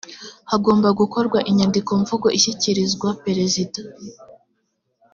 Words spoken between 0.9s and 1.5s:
gukorwa